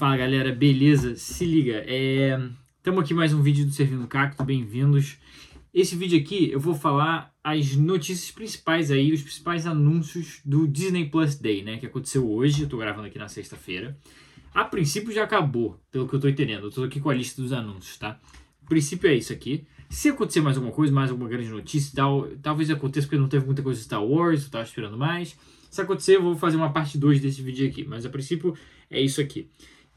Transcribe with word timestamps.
Fala 0.00 0.16
galera, 0.16 0.50
beleza? 0.50 1.14
Se 1.14 1.44
liga, 1.44 1.84
estamos 1.86 3.00
é... 3.00 3.04
aqui 3.04 3.12
mais 3.12 3.34
um 3.34 3.42
vídeo 3.42 3.66
do 3.66 3.72
Servindo 3.72 4.06
Cacto, 4.06 4.42
bem-vindos. 4.42 5.18
Esse 5.74 5.94
vídeo 5.94 6.18
aqui 6.18 6.50
eu 6.50 6.58
vou 6.58 6.74
falar 6.74 7.34
as 7.44 7.76
notícias 7.76 8.30
principais 8.30 8.90
aí, 8.90 9.12
os 9.12 9.20
principais 9.20 9.66
anúncios 9.66 10.40
do 10.42 10.66
Disney 10.66 11.10
Plus 11.10 11.34
Day, 11.34 11.62
né? 11.62 11.76
Que 11.76 11.84
aconteceu 11.84 12.26
hoje, 12.26 12.62
eu 12.62 12.66
tô 12.66 12.78
gravando 12.78 13.08
aqui 13.08 13.18
na 13.18 13.28
sexta-feira. 13.28 13.94
A 14.54 14.64
princípio 14.64 15.12
já 15.12 15.24
acabou, 15.24 15.78
pelo 15.92 16.08
que 16.08 16.14
eu 16.14 16.20
tô 16.20 16.28
entendendo. 16.28 16.68
Eu 16.68 16.70
tô 16.70 16.82
aqui 16.82 16.98
com 16.98 17.10
a 17.10 17.14
lista 17.14 17.42
dos 17.42 17.52
anúncios, 17.52 17.98
tá? 17.98 18.18
O 18.62 18.66
princípio 18.70 19.06
é 19.06 19.14
isso 19.14 19.34
aqui. 19.34 19.66
Se 19.90 20.08
acontecer 20.08 20.40
mais 20.40 20.56
alguma 20.56 20.72
coisa, 20.72 20.90
mais 20.90 21.10
alguma 21.10 21.28
grande 21.28 21.50
notícia, 21.50 21.92
tal, 21.94 22.26
talvez 22.40 22.70
aconteça 22.70 23.06
porque 23.06 23.20
não 23.20 23.28
teve 23.28 23.44
muita 23.44 23.60
coisa 23.60 23.78
de 23.78 23.84
Star 23.84 24.02
Wars, 24.02 24.44
eu 24.44 24.50
tava 24.50 24.64
esperando 24.64 24.96
mais. 24.96 25.36
Se 25.70 25.82
acontecer, 25.82 26.16
eu 26.16 26.22
vou 26.22 26.36
fazer 26.36 26.56
uma 26.56 26.72
parte 26.72 26.96
2 26.96 27.20
desse 27.20 27.42
vídeo 27.42 27.68
aqui, 27.68 27.84
mas 27.84 28.06
a 28.06 28.08
princípio 28.08 28.56
é 28.90 28.98
isso 28.98 29.20
aqui. 29.20 29.46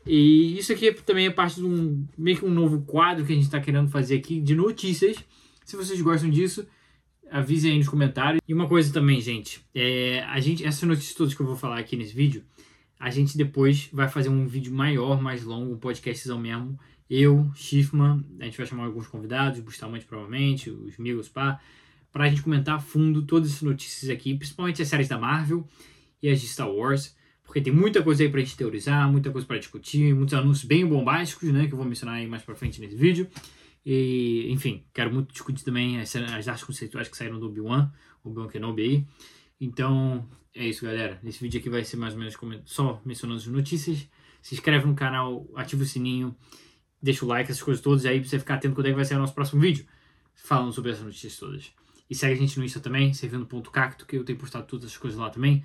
E 0.06 0.58
isso 0.58 0.74
aqui 0.74 0.92
também 0.92 1.28
é 1.28 1.30
parte 1.30 1.56
de 1.56 1.66
um 1.66 2.06
meio 2.18 2.38
que 2.38 2.46
um 2.46 2.50
novo 2.50 2.82
quadro 2.82 3.26
que 3.26 3.32
a 3.32 3.36
gente 3.36 3.46
está 3.46 3.60
querendo 3.60 3.90
fazer 3.90 4.18
aqui 4.18 4.40
de 4.42 4.54
notícias. 4.56 5.18
Se 5.64 5.76
vocês 5.78 6.00
gostam 6.02 6.30
disso, 6.30 6.68
avisem 7.32 7.72
aí 7.72 7.78
nos 7.78 7.88
comentários. 7.88 8.42
E 8.48 8.54
uma 8.54 8.68
coisa 8.68 8.92
também, 8.92 9.22
gente, 9.22 9.66
é, 9.74 10.22
a 10.24 10.40
gente 10.40 10.66
essas 10.66 10.84
notícias 10.84 11.16
todas 11.16 11.34
que 11.34 11.42
eu 11.42 11.46
vou 11.46 11.56
falar 11.56 11.80
aqui 11.80 11.96
nesse 11.96 12.14
vídeo, 12.14 12.44
a 13.00 13.10
gente 13.10 13.38
depois 13.38 13.90
vai 13.92 14.10
fazer 14.10 14.30
um 14.30 14.46
vídeo 14.46 14.74
maior, 14.74 15.22
mais 15.22 15.44
longo, 15.44 15.74
um 15.74 15.78
podcastzão 15.78 16.38
mesmo. 16.38 16.78
Eu, 17.10 17.50
Schiffman, 17.56 18.26
a 18.40 18.46
gente 18.46 18.58
vai 18.58 18.66
chamar 18.66 18.86
alguns 18.86 19.08
convidados, 19.08 19.60
Bustamante 19.60 20.06
provavelmente, 20.06 20.70
os 20.70 20.98
Migos, 20.98 21.30
pá, 21.30 21.60
para 22.12 22.26
a 22.26 22.30
gente 22.30 22.42
comentar 22.42 22.76
a 22.76 22.80
fundo 22.80 23.24
todas 23.24 23.50
essas 23.50 23.62
notícias 23.62 24.10
aqui, 24.10 24.36
principalmente 24.36 24.82
as 24.82 24.88
séries 24.88 25.08
da 25.08 25.18
Marvel 25.18 25.68
e 26.22 26.30
as 26.30 26.42
de 26.42 26.48
Star 26.48 26.70
Wars 26.70 27.16
porque 27.44 27.62
tem 27.62 27.74
muita 27.74 28.02
coisa 28.02 28.24
aí 28.24 28.30
pra 28.30 28.40
gente 28.40 28.56
teorizar, 28.56 29.12
muita 29.12 29.32
coisa 29.32 29.46
para 29.46 29.58
discutir, 29.58 30.14
muitos 30.16 30.34
anúncios 30.34 30.66
bem 30.66 30.86
bombásticos, 30.86 31.52
né, 31.52 31.68
que 31.68 31.74
eu 31.74 31.78
vou 31.78 31.86
mencionar 31.86 32.16
aí 32.16 32.28
mais 32.28 32.42
pra 32.42 32.56
frente 32.56 32.80
nesse 32.80 32.96
vídeo. 32.96 33.28
E, 33.86 34.48
enfim, 34.50 34.86
quero 34.94 35.14
muito 35.14 35.32
discutir 35.32 35.64
também 35.64 36.00
as, 36.00 36.16
as 36.16 36.48
artes 36.48 36.64
conceituais 36.64 37.10
que 37.10 37.18
saíram 37.18 37.40
do 37.40 37.48
Obi-Wan, 37.48 37.92
Obi-Wan 38.24 38.48
Kenobi 38.48 38.82
aí. 38.82 39.08
Então, 39.60 40.28
é 40.56 40.66
isso, 40.68 40.86
galera. 40.86 41.20
Esse 41.24 41.42
vídeo 41.42 41.60
aqui 41.60 41.70
vai 41.70 41.84
ser 41.84 41.98
mais 41.98 42.14
ou 42.14 42.20
menos 42.20 42.36
só 42.66 43.02
mencionando 43.06 43.40
as 43.40 43.48
notícias. 43.48 44.08
Se 44.42 44.56
inscreve 44.56 44.86
no 44.86 44.96
canal, 44.96 45.48
ativa 45.56 45.84
o 45.84 45.86
sininho, 45.86 46.36
deixa 47.02 47.26
o 47.26 47.28
like, 47.28 47.52
essas 47.52 47.64
coisas 47.64 47.84
todas 47.84 48.06
aí 48.06 48.20
pra 48.20 48.30
você 48.30 48.40
ficar 48.40 48.56
atento 48.56 48.76
quando 48.76 48.88
é 48.88 48.90
que 48.90 48.96
vai 48.96 49.06
ser 49.06 49.16
o 49.16 49.20
nosso 49.20 49.34
próximo 49.34 49.62
vídeo, 49.62 49.86
falando 50.34 50.72
sobre 50.72 50.92
essas 50.92 51.04
notícias 51.04 51.38
todas. 51.38 51.72
E 52.10 52.16
segue 52.16 52.34
a 52.34 52.38
gente 52.38 52.58
no 52.58 52.66
Insta 52.66 52.80
também, 52.80 53.14
servindo.cacto, 53.14 54.06
que 54.06 54.18
eu 54.18 54.24
tenho 54.24 54.38
postado 54.38 54.68
todas 54.68 54.86
essas 54.86 54.98
coisas 54.98 55.20
lá 55.20 55.30
também. 55.30 55.64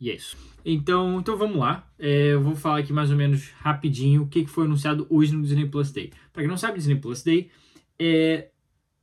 E 0.00 0.10
é 0.10 0.14
isso. 0.14 0.36
Então, 0.64 1.20
então 1.20 1.36
vamos 1.36 1.58
lá. 1.58 1.86
É, 1.98 2.32
eu 2.32 2.42
vou 2.42 2.56
falar 2.56 2.78
aqui 2.78 2.92
mais 2.92 3.10
ou 3.10 3.16
menos 3.16 3.50
rapidinho 3.60 4.22
o 4.22 4.26
que, 4.26 4.46
foi 4.46 4.64
anunciado 4.64 5.06
hoje 5.10 5.34
no 5.34 5.42
Disney 5.42 5.66
Plus 5.66 5.92
Day. 5.92 6.10
Para 6.32 6.42
quem 6.42 6.48
não 6.48 6.56
sabe, 6.56 6.78
Disney 6.78 6.96
Plus 6.96 7.22
Day 7.22 7.50
é 7.98 8.48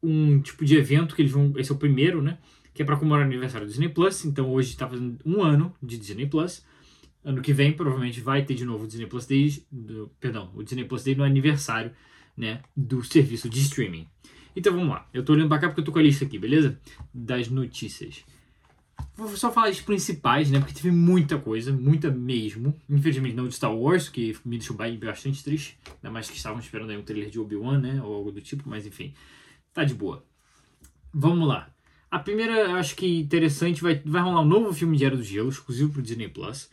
um 0.02 0.40
tipo 0.42 0.66
de 0.66 0.76
evento 0.76 1.16
que 1.16 1.22
eles 1.22 1.32
vão. 1.32 1.54
Esse 1.58 1.72
é 1.72 1.76
o 1.76 1.78
primeiro, 1.78 2.22
né? 2.22 2.40
Que 2.74 2.82
é 2.82 2.86
para 2.86 2.98
comemorar 2.98 3.26
o 3.26 3.28
aniversário 3.28 3.68
do 3.68 3.70
Disney 3.70 3.90
Plus. 3.90 4.26
Então 4.26 4.50
hoje 4.52 4.70
está 4.70 4.88
fazendo 4.88 5.18
um 5.24 5.44
ano 5.44 5.74
de 5.82 5.98
Disney 5.98 6.26
Plus. 6.26 6.66
Ano 7.24 7.42
que 7.42 7.54
vem 7.54 7.74
provavelmente 7.74 8.22
vai 8.22 8.44
ter 8.44 8.56
de 8.56 8.66
novo 8.66 8.86
o 8.86 8.88
Disney 8.88 9.06
Plus 9.06 9.26
Day. 9.28 9.64
Do, 9.72 10.10
perdão, 10.20 10.52
o 10.56 10.64
Disney 10.64 10.86
Plus 10.86 11.04
Day 11.04 11.14
no 11.14 11.24
aniversário 11.24 11.92
né, 12.36 12.62
do 12.76 13.04
serviço 13.04 13.50
de 13.50 13.60
streaming. 13.60 14.08
Então 14.56 14.74
vamos 14.74 14.90
lá. 14.90 15.08
Eu 15.14 15.22
estou 15.22 15.36
olhando 15.36 15.50
para 15.50 15.60
cá 15.60 15.68
porque 15.68 15.82
eu 15.82 15.86
tô 15.86 15.92
com 15.92 16.00
a 16.00 16.02
lista 16.02 16.26
aqui, 16.26 16.40
beleza? 16.40 16.80
Das 17.14 17.50
notícias. 17.50 18.24
Vou 19.18 19.36
só 19.36 19.52
falar 19.52 19.70
as 19.70 19.82
principais, 19.82 20.52
né? 20.52 20.60
Porque 20.60 20.76
teve 20.76 20.92
muita 20.92 21.40
coisa, 21.40 21.72
muita 21.74 22.12
mesmo. 22.12 22.76
Infelizmente 22.88 23.36
não 23.36 23.48
de 23.48 23.56
Star 23.56 23.76
Wars, 23.76 24.08
que 24.08 24.38
me 24.46 24.60
deixou 24.60 24.78
bastante 24.78 25.44
triste. 25.44 25.78
Ainda 25.96 26.12
mais 26.12 26.30
que 26.30 26.38
estavam 26.38 26.60
esperando 26.60 26.92
aí 26.92 26.98
um 26.98 27.02
trailer 27.02 27.30
de 27.30 27.40
Obi-Wan, 27.40 27.80
né? 27.80 28.00
Ou 28.04 28.14
algo 28.14 28.32
do 28.32 28.42
tipo, 28.42 28.70
mas 28.70 28.86
enfim. 28.86 29.14
Tá 29.74 29.84
de 29.84 29.96
boa. 29.96 30.24
Vamos 31.12 31.48
lá. 31.48 31.68
A 32.12 32.20
primeira, 32.20 32.76
acho 32.76 32.96
que 32.96 33.20
interessante, 33.20 33.82
vai, 33.82 34.02
vai 34.06 34.22
rolar 34.22 34.42
um 34.42 34.46
novo 34.46 34.72
filme 34.72 34.96
de 34.96 35.04
Era 35.04 35.18
do 35.18 35.24
Gelo, 35.24 35.50
exclusivo 35.50 35.94
pro 35.94 36.02
Disney 36.02 36.30
Plus, 36.30 36.70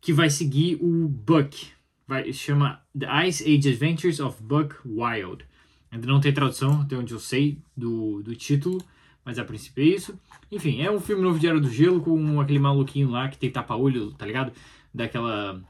que 0.00 0.12
vai 0.12 0.30
seguir 0.30 0.78
o 0.80 1.08
Buck. 1.08 1.66
Vai, 2.06 2.32
chama 2.32 2.80
The 2.96 3.26
Ice 3.26 3.42
Age 3.42 3.68
Adventures 3.68 4.20
of 4.20 4.40
Buck 4.40 4.76
Wild. 4.86 5.44
Ainda 5.90 6.06
não 6.06 6.20
tem 6.20 6.32
tradução, 6.32 6.82
até 6.82 6.96
onde 6.96 7.12
eu 7.12 7.18
sei, 7.18 7.58
do, 7.76 8.22
do 8.22 8.36
título 8.36 8.80
mas 9.28 9.38
a 9.38 9.44
princípio 9.44 9.84
é 9.84 9.86
isso. 9.88 10.18
Enfim, 10.50 10.80
é 10.80 10.90
um 10.90 10.98
filme 10.98 11.22
novo 11.22 11.38
de 11.38 11.46
Era 11.46 11.60
do 11.60 11.70
Gelo 11.70 12.00
com 12.00 12.40
aquele 12.40 12.58
maluquinho 12.58 13.10
lá 13.10 13.28
que 13.28 13.36
tem 13.36 13.50
tapa-olho, 13.50 14.10
tá 14.12 14.24
ligado? 14.24 14.54
Daquela. 14.92 15.62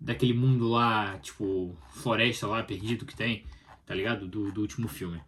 Daquele 0.00 0.32
mundo 0.32 0.66
lá, 0.68 1.18
tipo, 1.18 1.76
floresta 1.90 2.46
lá, 2.46 2.62
perdido 2.62 3.04
que 3.04 3.14
tem, 3.14 3.44
tá 3.84 3.94
ligado? 3.94 4.26
Do, 4.26 4.50
do 4.50 4.62
último 4.62 4.88
filme. 4.88 5.20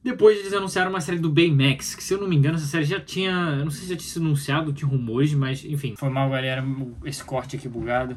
Depois 0.00 0.38
eles 0.38 0.52
anunciaram 0.52 0.90
uma 0.90 1.00
série 1.00 1.18
do 1.18 1.28
Baymax, 1.28 1.96
que 1.96 2.04
se 2.04 2.14
eu 2.14 2.20
não 2.20 2.28
me 2.28 2.36
engano, 2.36 2.54
essa 2.54 2.66
série 2.66 2.84
já 2.84 3.00
tinha. 3.00 3.32
Eu 3.58 3.64
não 3.64 3.72
sei 3.72 3.82
se 3.82 3.88
já 3.88 3.96
tinha 3.96 4.12
sido 4.12 4.24
anunciado, 4.24 4.72
tinha 4.72 4.88
rumores, 4.88 5.34
mas 5.34 5.64
enfim. 5.64 5.96
Foi 5.96 6.08
mal, 6.08 6.30
galera, 6.30 6.64
esse 7.04 7.24
corte 7.24 7.56
aqui 7.56 7.68
bugado. 7.68 8.16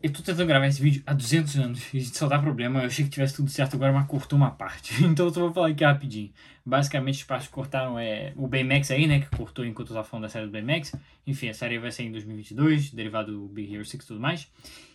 Eu 0.00 0.12
tô 0.12 0.22
tentando 0.22 0.46
gravar 0.46 0.68
esse 0.68 0.80
vídeo 0.80 1.02
há 1.04 1.12
200 1.12 1.56
anos 1.56 1.92
e 1.92 2.04
só 2.04 2.28
dá 2.28 2.38
problema. 2.38 2.80
Eu 2.80 2.86
achei 2.86 3.04
que 3.04 3.10
tivesse 3.10 3.34
tudo 3.34 3.50
certo 3.50 3.74
agora, 3.74 3.92
mas 3.92 4.06
cortou 4.06 4.36
uma 4.36 4.50
parte. 4.50 4.94
Então 5.02 5.26
eu 5.26 5.34
só 5.34 5.40
vou 5.40 5.52
falar 5.52 5.68
aqui 5.68 5.82
rapidinho. 5.82 6.32
Basicamente, 6.64 7.16
as 7.16 7.24
partes 7.24 7.48
que 7.48 7.52
cortaram 7.52 7.98
é 7.98 8.32
o 8.36 8.46
Baymax 8.46 8.92
aí, 8.92 9.08
né? 9.08 9.20
Que 9.20 9.36
cortou 9.36 9.64
enquanto 9.64 9.88
eu 9.88 9.96
tava 9.96 10.06
falando 10.06 10.22
da 10.24 10.28
série 10.28 10.46
do 10.46 10.52
Baymax. 10.52 10.94
Enfim, 11.26 11.48
a 11.48 11.54
série 11.54 11.78
vai 11.78 11.90
sair 11.90 12.06
em 12.06 12.12
2022, 12.12 12.92
derivado 12.92 13.32
do 13.32 13.48
Big 13.48 13.74
Hero 13.74 13.84
6 13.84 14.04
e 14.04 14.06
tudo 14.06 14.20
mais. 14.20 14.48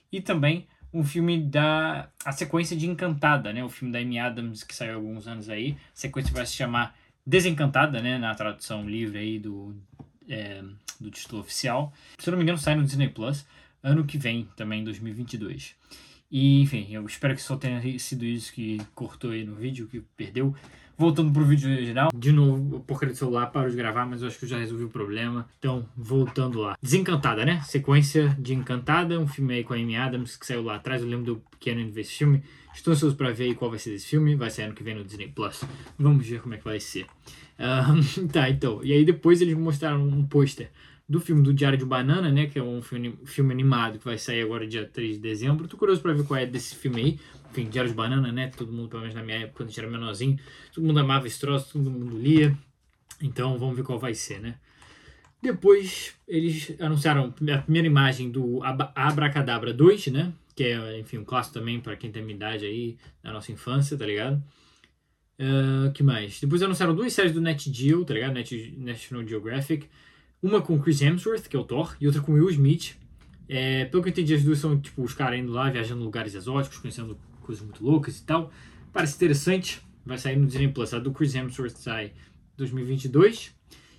E 0.10 0.22
também 0.22 0.68
um 0.94 1.04
filme 1.04 1.38
da. 1.44 2.08
a 2.24 2.32
sequência 2.32 2.78
de 2.78 2.88
Encantada, 2.88 3.52
né? 3.52 3.62
O 3.62 3.70
filme 3.70 3.92
da 3.92 4.00
Amy 4.00 4.20
Adams 4.20 4.64
que 4.64 4.74
saiu 4.74 4.94
há 4.94 4.96
alguns 4.96 5.28
anos 5.28 5.50
aí. 5.50 5.72
A 5.72 5.96
sequência 5.96 6.32
vai 6.32 6.46
se 6.46 6.54
chamar 6.54 6.96
Desencantada, 7.26 8.02
né? 8.02 8.18
Na 8.18 8.34
tradução 8.36 8.88
livre 8.88 9.18
aí 9.18 9.38
do, 9.38 9.76
é, 10.30 10.64
do 10.98 11.12
título 11.12 11.42
oficial. 11.42 11.92
Se 12.18 12.30
eu 12.30 12.32
não 12.32 12.38
me 12.38 12.44
engano, 12.44 12.58
sai 12.58 12.76
no 12.76 12.84
Disney 12.84 13.10
Plus 13.10 13.46
ano 13.84 14.06
que 14.06 14.18
vem, 14.18 14.48
também 14.56 14.82
em 14.82 14.84
2022. 14.86 15.76
E, 16.32 16.62
enfim, 16.62 16.88
eu 16.90 17.06
espero 17.06 17.36
que 17.36 17.42
só 17.42 17.56
tenha 17.56 17.80
sido 18.00 18.26
isso 18.26 18.54
que 18.54 18.82
cortou 18.96 19.32
aí 19.32 19.44
no 19.44 19.54
vídeo, 19.54 19.88
que 19.88 20.02
perdeu. 20.18 20.56
Voltando 20.98 21.32
pro 21.32 21.44
vídeo 21.44 21.72
original, 21.72 22.10
de 22.16 22.32
novo, 22.32 22.80
porcaria 22.82 23.14
do 23.14 23.18
celular 23.18 23.48
parou 23.48 23.70
de 23.70 23.76
gravar, 23.76 24.06
mas 24.06 24.22
eu 24.22 24.28
acho 24.28 24.38
que 24.38 24.46
eu 24.46 24.50
já 24.50 24.58
resolvi 24.58 24.84
o 24.84 24.90
problema. 24.90 25.48
Então, 25.60 25.88
voltando 25.98 26.60
lá. 26.60 26.78
Desencantada, 26.82 27.44
né? 27.46 27.62
Sequência 27.62 28.36
de 28.40 28.54
Encantada, 28.54 29.20
um 29.20 29.28
filme 29.28 29.56
aí 29.56 29.64
com 29.64 29.74
a 29.74 29.78
Amy 29.78 29.96
Adams 29.96 30.38
que 30.38 30.46
saiu 30.46 30.64
lá 30.64 30.76
atrás. 30.76 31.02
Eu 31.02 31.08
lembro 31.08 31.26
do 31.26 31.36
pequeno 31.52 31.88
ver 31.92 32.02
esse 32.02 32.14
filme. 32.14 32.44
Estou 32.74 32.94
ansioso 32.94 33.16
para 33.16 33.32
ver 33.32 33.54
qual 33.56 33.70
vai 33.70 33.80
ser 33.80 33.94
esse 33.94 34.08
filme. 34.08 34.36
Vai 34.36 34.50
sair 34.50 34.66
ano 34.66 34.76
que 34.76 34.84
vem 34.84 34.96
no 34.96 35.04
Disney 35.04 35.28
Plus. 35.28 35.64
Vamos 35.98 36.28
ver 36.28 36.42
como 36.42 36.54
é 36.54 36.58
que 36.58 36.64
vai 36.64 36.80
ser. 36.80 37.06
Um, 37.60 38.28
tá, 38.30 38.50
então. 38.50 38.84
E 38.84 38.94
aí 38.94 39.04
depois 39.04 39.42
eles 39.42 39.56
mostraram 39.56 40.08
um 40.08 40.26
pôster 40.26 40.70
do 41.08 41.20
filme 41.20 41.44
do 41.44 41.54
Diário 41.54 41.78
de 41.78 41.86
Banana, 41.86 42.32
né? 42.32 42.48
Que 42.48 42.60
é 42.60 42.64
um 42.64 42.82
filme, 42.82 43.18
filme 43.26 43.54
animado 43.54 44.00
que 44.00 44.06
vai 44.06 44.18
sair 44.18 44.42
agora 44.42 44.66
dia 44.66 44.86
3 44.86 45.16
de 45.16 45.20
dezembro. 45.20 45.68
Tô 45.68 45.78
curioso 45.78 46.02
pra 46.02 46.14
ver 46.14 46.26
qual 46.26 46.40
é 46.40 46.46
desse 46.46 46.76
filme 46.76 47.02
aí. 47.02 47.20
Enfim, 47.52 47.70
Diário 47.70 47.92
de 47.92 47.96
Banana, 47.96 48.32
né? 48.32 48.52
Todo 48.56 48.72
mundo, 48.72 48.90
pelo 48.90 49.02
menos 49.02 49.16
na 49.16 49.24
minha 49.24 49.38
época, 49.38 49.58
quando 49.58 49.68
a 49.68 49.72
gente 49.72 49.80
era 49.80 49.90
menorzinho, 49.90 50.40
todo 50.74 50.84
mundo 50.86 51.00
amava 51.00 51.28
esse 51.28 51.40
troço, 51.40 51.74
todo 51.74 51.92
mundo 51.92 52.18
lia. 52.18 52.58
Então 53.22 53.58
vamos 53.58 53.76
ver 53.76 53.84
qual 53.84 54.00
vai 54.00 54.14
ser, 54.14 54.40
né? 54.40 54.56
Depois 55.42 56.16
eles 56.26 56.74
anunciaram 56.80 57.26
a 57.26 57.58
primeira 57.58 57.86
imagem 57.86 58.32
do 58.32 58.62
Abracadabra 58.96 59.74
2, 59.74 60.08
né? 60.08 60.34
Que 60.56 60.64
é, 60.64 61.00
enfim, 61.00 61.18
um 61.18 61.26
clássico 61.26 61.60
também 61.60 61.82
para 61.82 61.98
quem 61.98 62.12
tem 62.12 62.24
minha 62.24 62.36
idade 62.36 62.66
aí, 62.66 62.98
da 63.22 63.34
nossa 63.34 63.52
infância, 63.52 63.98
tá 63.98 64.06
ligado? 64.06 64.42
Uh, 65.38 65.92
que 65.92 66.02
mais? 66.02 66.40
Depois 66.40 66.62
anunciaram 66.64 66.96
duas 66.96 67.12
séries 67.12 67.34
do 67.34 67.42
Net 67.42 67.72
Geo, 67.74 68.06
tá 68.06 68.14
ligado? 68.14 68.34
Net, 68.34 68.74
National 68.78 69.28
Geographic. 69.28 69.90
Uma 70.44 70.62
com 70.62 70.78
Chris 70.78 71.02
Hemsworth, 71.02 71.48
que 71.48 71.56
é 71.56 71.60
o 71.60 71.64
Thor, 71.64 71.96
e 72.02 72.06
outra 72.06 72.22
com 72.22 72.34
Will 72.34 72.50
Smith. 72.50 72.98
É, 73.48 73.86
pelo 73.86 74.04
que 74.04 74.10
eu 74.10 74.12
entendi, 74.12 74.34
as 74.34 74.44
duas 74.44 74.60
são 74.60 74.78
tipo 74.78 75.02
os 75.02 75.14
caras 75.14 75.40
indo 75.40 75.54
lá, 75.54 75.70
viajando 75.70 76.02
em 76.02 76.04
lugares 76.04 76.36
exóticos, 76.36 76.80
conhecendo 76.80 77.18
coisas 77.42 77.64
muito 77.64 77.82
loucas 77.82 78.20
e 78.20 78.24
tal. 78.26 78.52
Parece 78.92 79.16
interessante. 79.16 79.82
Vai 80.06 80.18
sair 80.18 80.36
no 80.36 80.46
Disney 80.46 80.68
Plus. 80.68 80.94
A 80.94 81.00
do 81.00 81.14
Chris 81.14 81.34
Hemsworth 81.34 81.78
sai 81.78 82.12
2022 82.58 83.56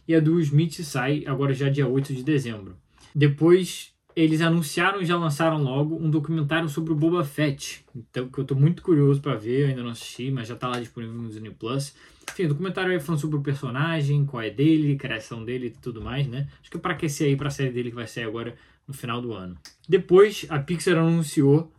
e 0.07 0.15
a 0.15 0.21
do 0.21 0.39
Smith 0.39 0.75
sai 0.83 1.25
agora 1.27 1.55
já 1.55 1.71
dia 1.71 1.89
8 1.89 2.15
de 2.15 2.23
dezembro. 2.23 2.77
Depois 3.15 3.94
eles 4.17 4.41
anunciaram 4.41 5.01
e 5.01 5.05
já 5.05 5.17
lançaram 5.17 5.63
logo 5.63 5.97
um 5.97 6.09
documentário 6.09 6.69
sobre 6.69 6.93
o 6.93 6.97
Boba 6.97 7.25
Fett. 7.25 7.85
Então, 7.95 8.29
que 8.29 8.39
eu 8.39 8.45
tô 8.45 8.55
muito 8.55 8.83
curioso 8.83 9.21
para 9.21 9.35
ver, 9.35 9.63
eu 9.63 9.69
ainda 9.69 9.83
não 9.83 9.91
assisti, 9.91 10.31
mas 10.31 10.49
já 10.49 10.55
tá 10.55 10.69
lá 10.69 10.79
disponível 10.79 11.15
no 11.15 11.29
Disney 11.29 11.51
Plus. 11.51 11.95
Enfim, 12.31 12.45
o 12.45 12.49
documentário 12.49 12.93
aí 12.93 13.01
falando 13.01 13.21
sobre 13.21 13.37
o 13.37 13.43
personagem, 13.43 14.25
qual 14.25 14.43
é 14.43 14.51
dele, 14.51 14.97
criação 14.97 15.45
dele 15.45 15.67
e 15.67 15.71
tudo 15.71 16.01
mais, 16.01 16.27
né? 16.27 16.49
Acho 16.61 16.71
que 16.71 16.77
é 16.77 16.81
para 16.81 16.93
aquecer 16.93 17.29
aí 17.29 17.37
para 17.37 17.49
a 17.49 17.51
série 17.51 17.71
dele 17.71 17.91
que 17.91 17.97
vai 17.97 18.07
sair 18.07 18.25
agora 18.25 18.55
no 18.87 18.95
final 18.95 19.21
do 19.21 19.33
ano. 19.33 19.57
Depois, 19.89 20.47
a 20.49 20.59
Pixar 20.59 20.97
anunciou 20.97 21.73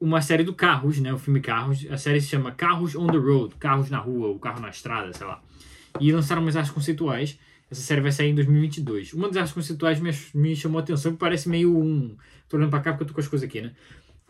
uma 0.00 0.20
série 0.20 0.44
do 0.44 0.54
Carros, 0.54 1.00
né? 1.00 1.12
O 1.12 1.18
filme 1.18 1.40
Carros. 1.40 1.86
A 1.90 1.96
série 1.96 2.20
se 2.20 2.28
chama 2.28 2.52
Carros 2.52 2.94
on 2.94 3.06
the 3.06 3.16
Road, 3.16 3.54
Carros 3.56 3.90
na 3.90 3.98
rua, 3.98 4.28
ou 4.28 4.38
Carro 4.38 4.60
na 4.60 4.68
estrada, 4.68 5.12
sei 5.12 5.26
lá. 5.26 5.42
E 6.00 6.12
lançaram 6.12 6.42
mensagens 6.42 6.72
conceituais. 6.72 7.38
Essa 7.74 7.82
série 7.82 8.00
vai 8.00 8.12
sair 8.12 8.30
em 8.30 8.34
2022. 8.36 9.14
Uma 9.14 9.26
das 9.26 9.36
artes 9.36 9.52
conceituais 9.52 9.98
me, 9.98 10.10
me 10.32 10.54
chamou 10.54 10.78
a 10.78 10.82
atenção, 10.82 11.12
que 11.12 11.18
parece 11.18 11.48
meio 11.48 11.76
um. 11.76 12.16
Tô 12.48 12.56
olhando 12.56 12.70
pra 12.70 12.80
cá 12.80 12.92
porque 12.92 13.02
eu 13.02 13.08
tô 13.08 13.14
com 13.14 13.20
as 13.20 13.26
coisas 13.26 13.48
aqui, 13.48 13.60
né? 13.60 13.72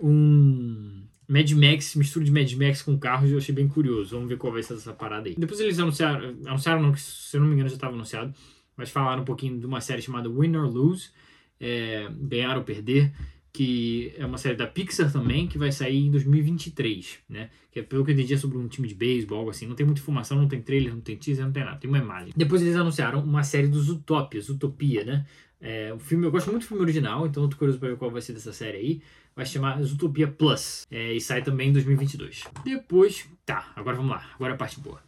Um. 0.01 1.03
Mad 1.29 1.51
Max, 1.53 1.95
mistura 1.95 2.25
de 2.25 2.31
Mad 2.31 2.51
Max 2.53 2.83
com 2.83 2.99
carros, 2.99 3.31
eu 3.31 3.39
achei 3.39 3.55
bem 3.55 3.69
curioso. 3.69 4.15
Vamos 4.15 4.29
ver 4.29 4.37
qual 4.37 4.53
vai 4.53 4.63
ser 4.63 4.75
essa 4.75 4.93
parada 4.93 5.29
aí. 5.29 5.35
Depois 5.37 5.61
eles 5.61 5.79
anunciaram, 5.79 6.35
anunciaram 6.47 6.83
não, 6.83 6.93
que 6.93 7.01
se 7.01 7.37
eu 7.37 7.41
não 7.41 7.49
me 7.49 7.55
engano 7.55 7.69
já 7.69 7.77
estava 7.77 7.95
anunciado, 7.95 8.35
mas 8.77 8.91
falaram 8.91 9.23
um 9.23 9.25
pouquinho 9.25 9.59
de 9.59 9.67
uma 9.67 9.81
série 9.81 10.03
chamada 10.03 10.29
Win 10.29 10.57
or 10.57 10.67
Lose, 10.67 11.11
é, 11.59 12.09
Ganhar 12.11 12.57
ou 12.57 12.65
Perder, 12.65 13.13
que 13.55 14.13
é 14.19 14.27
uma 14.27 14.37
série 14.37 14.57
da 14.57 14.67
Pixar 14.67 15.13
também, 15.13 15.47
que 15.47 15.57
vai 15.57 15.71
sair 15.71 16.05
em 16.05 16.11
2023, 16.11 17.21
né? 17.29 17.51
Que 17.71 17.79
é 17.79 17.83
pelo 17.85 18.05
que 18.05 18.11
eu 18.11 18.15
entendi 18.15 18.35
é 18.35 18.37
sobre 18.37 18.59
um 18.59 18.67
time 18.67 18.89
de 18.89 18.97
beisebol, 18.97 19.39
algo 19.39 19.51
assim. 19.51 19.65
Não 19.65 19.77
tem 19.77 19.87
muita 19.87 20.01
informação, 20.01 20.37
não 20.37 20.49
tem 20.49 20.61
trailer, 20.61 20.93
não 20.93 21.01
tem 21.01 21.17
teaser, 21.17 21.45
não 21.45 21.53
tem 21.53 21.65
nada, 21.65 21.79
tem 21.79 21.89
uma 21.89 21.99
imagem. 21.99 22.33
Depois 22.37 22.61
eles 22.61 22.75
anunciaram 22.75 23.23
uma 23.23 23.45
série 23.45 23.69
dos 23.69 23.89
Utópias, 23.89 24.49
Utopia, 24.49 25.05
né? 25.05 25.25
É, 25.61 25.95
o 25.95 26.01
filme, 26.01 26.27
eu 26.27 26.33
gosto 26.33 26.51
muito 26.51 26.65
do 26.65 26.67
filme 26.67 26.83
original, 26.83 27.29
então 27.29 27.49
tô 27.49 27.57
curioso 27.57 27.79
para 27.79 27.91
ver 27.91 27.97
qual 27.97 28.11
vai 28.11 28.21
ser 28.21 28.33
dessa 28.33 28.53
série 28.53 28.77
aí. 28.77 29.03
Vai 29.37 29.47
chamar 29.47 29.81
Zootopia 29.83 30.27
Plus 30.27 30.85
é, 30.91 31.13
e 31.13 31.21
sai 31.21 31.41
também 31.41 31.71
em 31.71 31.73
2022. 31.73 32.43
Depois, 32.65 33.29
tá, 33.47 33.73
agora 33.77 33.97
vamos 33.97 34.11
lá, 34.11 34.31
agora 34.35 34.55
a 34.55 34.57
parte 34.57 34.81
boa. 34.81 35.01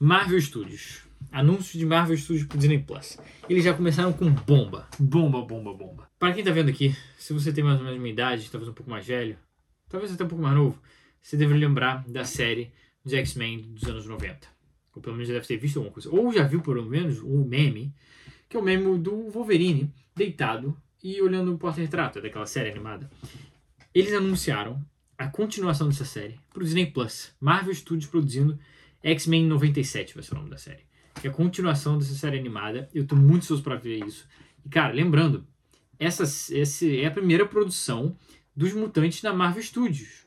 Marvel 0.00 0.40
Studios. 0.40 1.07
Anúncios 1.30 1.78
de 1.78 1.84
Marvel 1.84 2.16
Studios 2.16 2.46
pro 2.46 2.58
Disney 2.58 2.78
Plus. 2.78 3.18
Eles 3.48 3.62
já 3.62 3.74
começaram 3.74 4.12
com 4.12 4.30
bomba. 4.30 4.88
Bomba, 4.98 5.42
bomba, 5.42 5.74
bomba. 5.74 6.10
Para 6.18 6.32
quem 6.32 6.42
tá 6.42 6.50
vendo 6.50 6.70
aqui, 6.70 6.96
se 7.18 7.32
você 7.32 7.52
tem 7.52 7.62
mais 7.62 7.78
ou 7.78 7.84
menos 7.84 8.00
minha 8.00 8.12
idade, 8.12 8.50
talvez 8.50 8.68
um 8.68 8.72
pouco 8.72 8.90
mais 8.90 9.06
velho, 9.06 9.38
talvez 9.88 10.12
até 10.12 10.24
um 10.24 10.28
pouco 10.28 10.42
mais 10.42 10.56
novo, 10.56 10.80
você 11.20 11.36
deve 11.36 11.54
lembrar 11.54 12.02
da 12.08 12.24
série 12.24 12.72
dos 13.04 13.12
X-Men 13.12 13.72
dos 13.72 13.84
anos 13.84 14.06
90. 14.06 14.48
Ou 14.94 15.02
pelo 15.02 15.16
menos 15.16 15.28
já 15.28 15.34
deve 15.34 15.46
ter 15.46 15.58
visto 15.58 15.76
alguma 15.76 15.92
coisa. 15.92 16.10
Ou 16.10 16.32
já 16.32 16.44
viu 16.44 16.60
pelo 16.60 16.84
menos 16.84 17.20
um 17.20 17.44
meme, 17.44 17.94
que 18.48 18.56
é 18.56 18.60
o 18.60 18.62
meme 18.62 18.98
do 18.98 19.30
Wolverine 19.30 19.92
deitado 20.16 20.76
e 21.04 21.20
olhando 21.20 21.54
o 21.54 21.58
porta-retrato 21.58 22.20
daquela 22.20 22.46
série 22.46 22.70
animada. 22.70 23.08
Eles 23.94 24.12
anunciaram 24.12 24.82
a 25.16 25.28
continuação 25.28 25.88
dessa 25.88 26.04
série 26.04 26.40
pro 26.50 26.64
Disney 26.64 26.86
Plus. 26.86 27.32
Marvel 27.38 27.74
Studios 27.74 28.10
produzindo 28.10 28.58
X-Men 29.02 29.46
97 29.46 30.14
vai 30.14 30.22
ser 30.24 30.32
o 30.32 30.38
nome 30.38 30.50
da 30.50 30.56
série 30.56 30.88
é 31.26 31.30
a 31.30 31.32
continuação 31.32 31.98
dessa 31.98 32.14
série 32.14 32.38
animada. 32.38 32.88
Eu 32.94 33.06
tô 33.06 33.16
muito 33.16 33.42
ansioso 33.42 33.62
para 33.62 33.76
ver 33.76 34.04
isso. 34.04 34.26
E, 34.64 34.68
cara, 34.68 34.92
lembrando, 34.92 35.46
essa, 35.98 36.22
essa 36.22 36.86
é 36.86 37.06
a 37.06 37.10
primeira 37.10 37.46
produção 37.46 38.16
dos 38.54 38.72
mutantes 38.72 39.22
da 39.22 39.32
Marvel 39.32 39.62
Studios. 39.62 40.26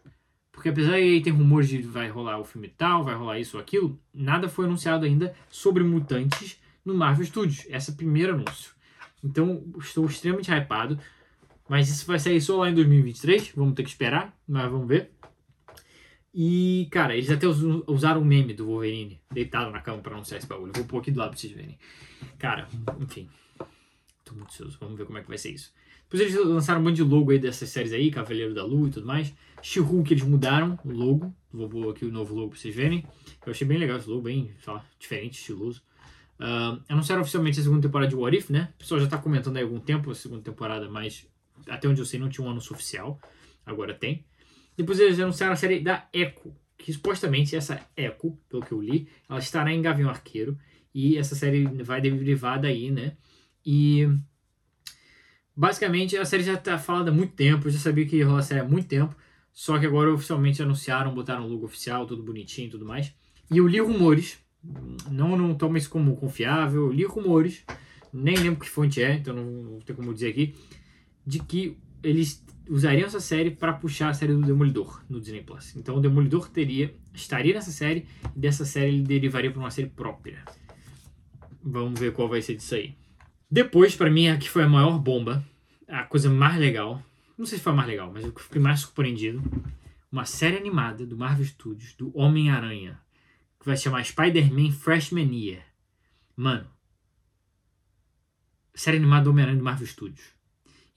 Porque 0.51 0.69
apesar 0.69 0.91
de 0.91 1.03
aí 1.03 1.21
ter 1.21 1.31
rumores 1.31 1.69
de 1.69 1.81
vai 1.81 2.09
rolar 2.09 2.39
o 2.39 2.43
filme 2.43 2.67
tal, 2.67 3.03
vai 3.03 3.15
rolar 3.15 3.39
isso 3.39 3.57
ou 3.57 3.63
aquilo, 3.63 3.99
nada 4.13 4.49
foi 4.49 4.65
anunciado 4.65 5.05
ainda 5.05 5.33
sobre 5.49 5.83
mutantes 5.83 6.59
no 6.83 6.93
Marvel 6.93 7.25
Studios. 7.25 7.65
Essa 7.69 7.91
é 7.91 7.93
a 7.93 7.97
primeira 7.97 8.33
anúncio. 8.33 8.73
Então, 9.23 9.63
estou 9.79 10.05
extremamente 10.05 10.51
hypado. 10.51 10.99
Mas 11.69 11.89
isso 11.89 12.05
vai 12.05 12.19
sair 12.19 12.41
só 12.41 12.57
lá 12.57 12.69
em 12.69 12.73
2023. 12.73 13.53
Vamos 13.55 13.75
ter 13.75 13.83
que 13.83 13.89
esperar, 13.89 14.37
mas 14.45 14.69
vamos 14.69 14.89
ver. 14.89 15.11
E, 16.33 16.87
cara, 16.91 17.15
eles 17.15 17.29
até 17.29 17.45
usaram 17.45 18.21
o 18.21 18.25
meme 18.25 18.53
do 18.53 18.65
Wolverine 18.65 19.19
deitado 19.31 19.69
na 19.69 19.81
cama 19.81 20.01
pra 20.01 20.13
anunciar 20.15 20.37
esse 20.37 20.47
bagulho. 20.47 20.71
Vou 20.73 20.85
pôr 20.85 20.99
aqui 20.99 21.11
do 21.11 21.19
lado 21.19 21.31
pra 21.31 21.39
vocês 21.39 21.51
verem. 21.51 21.77
Cara, 22.39 22.67
enfim. 22.99 23.29
Tô 24.23 24.33
muito 24.33 24.49
ansioso. 24.49 24.77
Vamos 24.79 24.97
ver 24.97 25.05
como 25.05 25.17
é 25.17 25.21
que 25.21 25.27
vai 25.27 25.37
ser 25.37 25.51
isso. 25.51 25.73
Depois 26.03 26.21
eles 26.21 26.45
lançaram 26.45 26.79
um 26.81 26.83
monte 26.83 26.97
de 26.97 27.03
logo 27.03 27.31
aí 27.31 27.39
dessas 27.39 27.69
séries 27.69 27.93
aí, 27.93 28.11
Cavaleiro 28.11 28.53
da 28.53 28.65
Lua 28.65 28.87
e 28.87 28.91
tudo 28.91 29.05
mais. 29.05 29.33
She-Hulk 29.61 30.13
eles 30.13 30.23
mudaram 30.23 30.79
o 30.83 30.91
logo. 30.91 31.33
Vou 31.51 31.69
pôr 31.69 31.89
aqui 31.89 32.05
o 32.05 32.11
novo 32.11 32.33
logo 32.33 32.49
pra 32.49 32.59
vocês 32.59 32.73
verem. 32.73 33.05
Eu 33.45 33.51
achei 33.51 33.67
bem 33.67 33.77
legal 33.77 33.97
esse 33.97 34.09
logo, 34.09 34.21
bem, 34.21 34.51
sei 34.63 34.73
lá, 34.73 34.85
diferente, 34.99 35.37
estiloso. 35.37 35.81
Uh, 36.39 36.81
anunciaram 36.89 37.21
oficialmente 37.21 37.59
a 37.59 37.63
segunda 37.63 37.81
temporada 37.81 38.09
de 38.09 38.15
What 38.15 38.35
If, 38.35 38.49
né? 38.49 38.69
O 38.75 38.79
pessoal 38.79 38.99
já 38.99 39.07
tá 39.07 39.17
comentando 39.17 39.57
aí 39.57 39.63
há 39.63 39.65
algum 39.65 39.79
tempo 39.79 40.09
a 40.11 40.15
segunda 40.15 40.41
temporada, 40.41 40.89
mas 40.89 41.27
até 41.67 41.87
onde 41.87 42.01
eu 42.01 42.05
sei 42.05 42.19
não 42.19 42.29
tinha 42.29 42.45
um 42.45 42.49
anúncio 42.49 42.73
oficial. 42.73 43.19
Agora 43.65 43.93
tem. 43.93 44.25
Depois 44.75 44.99
eles 44.99 45.19
anunciaram 45.19 45.53
a 45.53 45.57
série 45.57 45.79
da 45.79 46.07
Echo, 46.13 46.55
que 46.77 46.91
supostamente 46.91 47.55
essa 47.55 47.79
Echo, 47.95 48.37
pelo 48.49 48.63
que 48.63 48.71
eu 48.71 48.81
li, 48.81 49.07
ela 49.29 49.39
estará 49.39 49.71
em 49.71 49.81
Gavião 49.81 50.09
Arqueiro. 50.09 50.57
E 50.93 51.17
essa 51.17 51.35
série 51.35 51.65
vai 51.83 52.01
derivar 52.01 52.59
daí, 52.59 52.91
né? 52.91 53.15
E 53.65 54.09
basicamente 55.55 56.17
a 56.17 56.25
série 56.25 56.43
já 56.43 56.53
está 56.55 56.77
falada 56.77 57.11
há 57.11 57.13
muito 57.13 57.33
tempo, 57.33 57.67
eu 57.67 57.71
já 57.71 57.79
sabia 57.79 58.05
que 58.05 58.17
ia 58.17 58.25
rolar 58.25 58.39
a 58.39 58.43
série 58.43 58.61
há 58.61 58.65
muito 58.65 58.87
tempo. 58.87 59.15
Só 59.53 59.77
que 59.77 59.85
agora 59.85 60.13
oficialmente 60.13 60.61
anunciaram, 60.61 61.13
botaram 61.13 61.45
o 61.45 61.47
logo 61.47 61.65
oficial, 61.65 62.05
tudo 62.05 62.23
bonitinho 62.23 62.67
e 62.67 62.71
tudo 62.71 62.85
mais. 62.85 63.13
E 63.49 63.57
eu 63.57 63.67
li 63.67 63.79
rumores, 63.79 64.37
não, 65.09 65.37
não 65.37 65.53
toma 65.53 65.77
isso 65.77 65.89
como 65.89 66.15
confiável, 66.15 66.85
eu 66.85 66.91
li 66.91 67.03
rumores, 67.03 67.63
nem 68.13 68.35
lembro 68.35 68.61
que 68.61 68.69
fonte 68.69 69.03
é, 69.03 69.15
então 69.15 69.33
não, 69.33 69.43
não 69.43 69.79
tem 69.79 69.95
como 69.95 70.13
dizer 70.13 70.29
aqui, 70.29 70.55
de 71.25 71.39
que 71.39 71.77
eles 72.01 72.43
usariam 72.69 73.07
essa 73.07 73.19
série 73.19 73.51
para 73.51 73.73
puxar 73.73 74.09
a 74.09 74.13
série 74.13 74.33
do 74.33 74.41
Demolidor 74.41 75.03
no 75.09 75.19
Disney 75.19 75.41
Plus. 75.41 75.75
Então 75.75 75.97
o 75.97 76.01
Demolidor 76.01 76.49
teria 76.49 76.93
estaria 77.13 77.53
nessa 77.53 77.71
série 77.71 78.05
e 78.35 78.39
dessa 78.39 78.65
série 78.65 78.89
ele 78.89 79.03
derivaria 79.03 79.51
para 79.51 79.59
uma 79.59 79.71
série 79.71 79.89
própria. 79.89 80.43
Vamos 81.63 81.99
ver 81.99 82.13
qual 82.13 82.27
vai 82.27 82.41
ser 82.41 82.55
disso 82.55 82.75
aí. 82.75 82.95
Depois, 83.49 83.95
para 83.95 84.09
mim, 84.09 84.27
a 84.27 84.37
que 84.37 84.49
foi 84.49 84.63
a 84.63 84.69
maior 84.69 84.97
bomba, 84.97 85.45
a 85.87 86.03
coisa 86.03 86.29
mais 86.29 86.57
legal, 86.57 87.03
não 87.37 87.45
sei 87.45 87.57
se 87.57 87.63
foi 87.63 87.73
a 87.73 87.75
mais 87.75 87.87
legal, 87.87 88.11
mas 88.11 88.23
eu 88.23 88.33
fiquei 88.37 88.61
mais 88.61 88.79
surpreendido, 88.79 89.43
uma 90.11 90.25
série 90.25 90.57
animada 90.57 91.05
do 91.05 91.17
Marvel 91.17 91.45
Studios 91.45 91.93
do 91.93 92.17
Homem-Aranha, 92.17 92.99
que 93.59 93.65
vai 93.65 93.75
se 93.75 93.83
chamar 93.83 94.05
Spider-Man 94.05 94.71
Freshman 94.71 95.35
Year. 95.35 95.63
Mano, 96.35 96.67
série 98.73 98.97
animada 98.97 99.25
do 99.25 99.31
Homem-Aranha 99.31 99.57
do 99.57 99.63
Marvel 99.63 99.87
Studios 99.87 100.40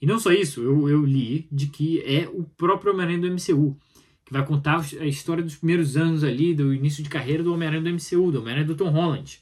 e 0.01 0.05
não 0.05 0.19
só 0.19 0.31
isso, 0.31 0.61
eu, 0.61 0.89
eu 0.89 1.05
li 1.05 1.47
de 1.51 1.67
que 1.67 2.01
é 2.01 2.27
o 2.27 2.43
próprio 2.43 2.91
Homem-Aranha 2.93 3.19
do 3.19 3.31
MCU, 3.31 3.77
que 4.25 4.33
vai 4.33 4.45
contar 4.45 4.85
a 4.99 5.05
história 5.05 5.43
dos 5.43 5.55
primeiros 5.55 5.95
anos 5.95 6.23
ali, 6.23 6.53
do 6.53 6.73
início 6.73 7.03
de 7.03 7.09
carreira 7.09 7.43
do 7.43 7.53
Homem-Aranha 7.53 7.83
do 7.83 7.89
MCU, 7.89 8.31
do 8.31 8.39
Homem-Aranha 8.39 8.67
do 8.67 8.75
Tom 8.75 8.89
Holland. 8.89 9.39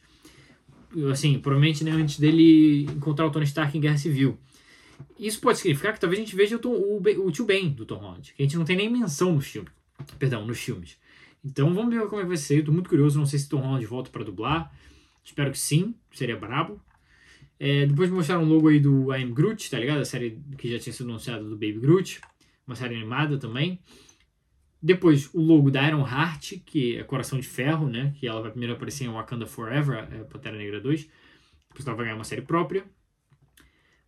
Assim, 1.12 1.40
provavelmente 1.40 1.84
né, 1.84 1.92
antes 1.92 2.20
dele 2.20 2.84
encontrar 2.84 3.26
o 3.26 3.32
Tony 3.32 3.46
Stark 3.46 3.76
em 3.76 3.82
Guerra 3.82 3.98
Civil. 3.98 4.38
Isso 5.18 5.40
pode 5.40 5.58
significar 5.58 5.94
que 5.94 6.00
talvez 6.00 6.20
a 6.20 6.24
gente 6.24 6.36
veja 6.36 6.56
o, 6.56 6.60
Tom, 6.60 6.72
o, 6.72 6.98
o 6.98 7.32
tio 7.32 7.46
Ben 7.46 7.70
do 7.70 7.86
Tom 7.86 7.96
Holland, 7.96 8.34
que 8.36 8.44
a 8.44 8.46
gente 8.46 8.58
não 8.58 8.66
tem 8.66 8.76
nem 8.76 8.90
menção 8.90 9.34
nos 9.34 9.48
filmes. 9.48 9.72
Perdão, 10.20 10.46
nos 10.46 10.60
filmes. 10.60 10.98
Então 11.44 11.74
vamos 11.74 11.94
ver 11.94 12.06
como 12.08 12.22
é 12.22 12.24
que 12.24 12.28
vai 12.28 12.38
ser. 12.38 12.60
Eu 12.60 12.66
tô 12.66 12.72
muito 12.72 12.90
curioso, 12.90 13.18
não 13.18 13.26
sei 13.26 13.40
se 13.40 13.50
Tom 13.50 13.62
Holland 13.62 13.86
volta 13.86 14.10
para 14.10 14.24
dublar. 14.24 14.72
Espero 15.24 15.52
que 15.52 15.58
sim, 15.58 15.96
seria 16.12 16.38
brabo. 16.38 16.80
É, 17.60 17.86
depois 17.86 18.10
mostraram 18.10 18.44
um 18.44 18.50
logo 18.50 18.68
aí 18.68 18.80
do 18.80 19.14
I 19.14 19.24
Am 19.24 19.32
Groot, 19.32 19.70
tá 19.70 19.80
ligado? 19.80 20.00
A 20.00 20.06
série 20.06 20.42
que 20.58 20.70
já 20.70 20.80
tinha 20.80 20.94
sido 20.94 21.10
anunciada 21.10 21.44
do 21.44 21.52
Baby 21.52 21.80
Groot. 21.80 22.20
Uma 22.68 22.76
série 22.76 22.96
animada 22.96 23.38
também. 23.38 23.80
Depois 24.82 25.34
o 25.34 25.42
logo 25.42 25.72
da 25.72 25.88
Iron 25.88 26.06
Heart, 26.06 26.56
que 26.66 26.98
é 26.98 27.04
Coração 27.04 27.40
de 27.40 27.48
Ferro, 27.48 27.88
né? 27.88 28.14
Que 28.18 28.28
ela 28.28 28.42
vai 28.42 28.52
primeiro 28.52 28.74
aparecer 28.74 29.06
em 29.06 29.10
Wakanda 29.10 29.46
Forever, 29.46 30.08
é 30.12 30.24
Pantera 30.26 30.58
Negra 30.58 30.82
2. 30.82 31.08
Depois 31.70 31.88
ela 31.88 31.96
vai 31.96 32.06
ganhar 32.06 32.16
uma 32.16 32.26
série 32.26 32.42
própria. 32.42 32.84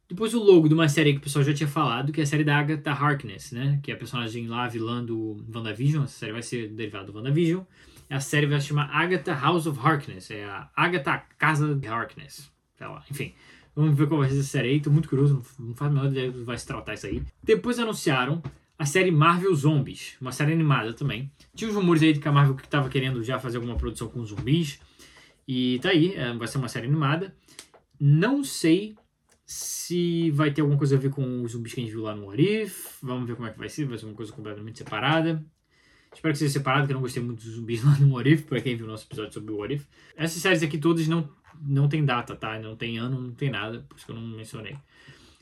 Depois 0.08 0.34
o 0.34 0.44
logo 0.44 0.68
de 0.68 0.74
uma 0.74 0.90
série 0.90 1.14
que 1.14 1.20
o 1.20 1.22
pessoal 1.22 1.44
já 1.44 1.54
tinha 1.54 1.68
falado, 1.68 2.12
que 2.12 2.20
é 2.20 2.24
a 2.24 2.28
série 2.28 2.44
da 2.44 2.58
Agatha 2.58 2.92
Harkness, 2.92 3.52
né? 3.52 3.80
Que 3.82 3.92
é 3.92 3.96
a 3.96 3.98
personagem 3.98 4.48
lá, 4.48 4.68
vilã 4.68 5.04
do 5.04 5.38
WandaVision. 5.54 6.04
Essa 6.04 6.20
série 6.20 6.34
vai 6.34 6.42
ser 6.42 6.68
derivada 6.68 7.06
do 7.06 7.18
WandaVision. 7.18 7.64
A 8.10 8.20
série 8.20 8.46
vai 8.46 8.60
se 8.60 8.68
chamar 8.68 8.90
Agatha 8.94 9.34
House 9.34 9.66
of 9.66 9.80
Harkness. 9.80 10.30
É 10.30 10.44
a 10.44 10.70
Agatha 10.76 11.20
Casa 11.38 11.74
de 11.74 11.88
Harkness 11.88 12.54
sei 12.78 12.88
lá, 12.88 13.04
enfim. 13.10 13.34
Vamos 13.76 13.98
ver 13.98 14.08
qual 14.08 14.22
vai 14.22 14.30
ser 14.30 14.40
essa 14.40 14.48
série 14.48 14.70
aí, 14.70 14.80
tô 14.80 14.90
muito 14.90 15.10
curioso, 15.10 15.42
não 15.60 15.76
faço 15.76 15.92
a 15.92 15.94
menor 15.94 16.10
ideia 16.10 16.32
do 16.32 16.40
que 16.40 16.46
vai 16.46 16.58
se 16.58 16.66
tratar 16.66 16.94
isso 16.94 17.08
aí. 17.08 17.22
Depois 17.44 17.78
anunciaram 17.78 18.42
a 18.78 18.86
série 18.86 19.12
Marvel 19.12 19.54
Zombies, 19.54 20.16
uma 20.20 20.32
série 20.32 20.54
animada 20.54 20.94
também. 20.94 21.32
Tinha 21.54 21.70
uns 21.70 21.76
rumores 21.76 22.04
aí 22.04 22.14
de 22.14 22.20
que 22.20 22.28
a 22.28 22.32
Marvel 22.32 22.56
que 22.56 22.68
tava 22.68 22.90
querendo 22.90 23.24
já 23.24 23.40
fazer 23.40 23.58
alguma 23.58 23.76
produção 23.76 24.08
com 24.08 24.24
zumbis. 24.24 24.80
E 25.48 25.80
tá 25.80 25.90
aí, 25.90 26.14
é, 26.16 26.34
vai 26.34 26.48
ser 26.48 26.58
uma 26.58 26.68
série 26.68 26.88
animada. 26.88 27.36
Não 28.00 28.44
sei 28.44 28.96
se 29.46 30.32
vai 30.32 30.52
ter 30.52 30.62
alguma 30.62 30.78
coisa 30.78 30.96
a 30.96 31.00
ver 31.00 31.10
com 31.10 31.44
os 31.44 31.52
zumbis 31.52 31.74
que 31.74 31.80
a 31.80 31.84
gente 31.84 31.94
viu 31.94 32.02
lá 32.02 32.16
no 32.16 32.30
Arif. 32.30 32.98
Vamos 33.02 33.28
ver 33.28 33.36
como 33.36 33.48
é 33.48 33.52
que 33.52 33.60
vai 33.60 33.70
ser, 33.70 33.86
vai 33.86 33.98
ser 33.98 34.06
uma 34.06 34.16
coisa 34.16 34.32
completamente 34.32 34.80
separada. 34.80 35.44
Espero 36.16 36.34
que 36.34 36.40
seja 36.40 36.54
separado, 36.54 36.88
que 36.88 36.94
eu 36.94 36.96
não 36.96 37.02
gostei 37.02 37.22
muito 37.22 37.44
dos 37.44 37.56
zumbis 37.56 37.84
lá 37.86 37.98
no 38.00 38.16
What 38.16 38.30
If, 38.30 38.44
pra 38.44 38.62
quem 38.62 38.76
viu 38.76 38.86
o 38.86 38.90
nosso 38.90 39.06
episódio 39.06 39.34
sobre 39.34 39.52
o 39.52 39.58
What 39.58 39.74
If. 39.76 39.86
Essas 40.16 40.42
séries 40.42 40.64
aqui 40.64 40.78
todas 40.78 41.08
não, 41.08 41.30
não 41.62 41.88
tem 41.90 42.04
data, 42.04 42.36
tá? 42.36 42.58
Não 42.58 42.76
tem 42.76 42.98
ano, 42.98 43.20
não 43.20 43.32
tem 43.32 43.50
nada, 43.50 43.86
por 43.88 43.98
isso 43.98 44.06
que 44.06 44.12
eu 44.12 44.16
não 44.16 44.26
mencionei. 44.26 44.76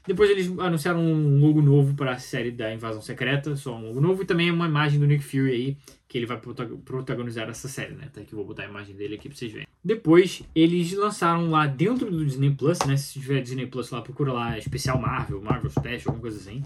Depois 0.05 0.29
eles 0.29 0.47
anunciaram 0.59 0.99
um 0.99 1.39
logo 1.39 1.61
novo 1.61 1.93
para 1.93 2.11
a 2.11 2.17
série 2.17 2.51
da 2.51 2.73
Invasão 2.73 3.01
Secreta, 3.01 3.55
só 3.55 3.73
um 3.73 3.87
logo 3.87 4.01
novo, 4.01 4.23
e 4.23 4.25
também 4.25 4.51
uma 4.51 4.67
imagem 4.67 4.99
do 4.99 5.05
Nick 5.05 5.23
Fury 5.23 5.51
aí, 5.51 5.77
que 6.09 6.17
ele 6.17 6.25
vai 6.25 6.37
protagonizar 6.37 7.47
essa 7.47 7.69
série, 7.69 7.93
né? 7.93 8.09
Tá 8.11 8.19
aqui, 8.19 8.35
vou 8.35 8.43
botar 8.43 8.63
a 8.63 8.67
imagem 8.67 8.95
dele 8.95 9.15
aqui 9.15 9.29
pra 9.29 9.37
vocês 9.37 9.51
verem. 9.51 9.67
Depois, 9.81 10.43
eles 10.53 10.91
lançaram 10.93 11.49
lá 11.49 11.67
dentro 11.67 12.11
do 12.11 12.25
Disney 12.25 12.51
Plus, 12.51 12.79
né? 12.79 12.97
Se 12.97 13.13
tiver 13.13 13.41
Disney 13.41 13.67
Plus 13.67 13.91
lá, 13.91 14.01
procura 14.01 14.33
lá 14.33 14.57
Especial 14.57 14.99
Marvel, 14.99 15.41
Marvel 15.41 15.69
Special, 15.69 16.07
alguma 16.07 16.21
coisa 16.21 16.37
assim 16.37 16.61